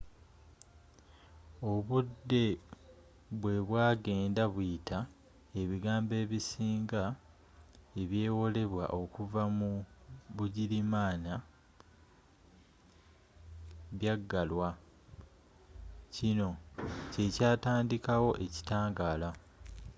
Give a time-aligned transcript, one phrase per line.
[1.71, 2.43] obudde
[3.39, 4.99] bwebwagenda buyita
[5.61, 7.03] ebigambo ebisinga
[8.01, 9.71] ebyewolebwa okuva mu
[10.35, 11.33] bugirimaana
[13.97, 14.69] byaggalwa
[16.15, 16.49] kino
[17.11, 19.29] kyekyatandikawo ekitangaala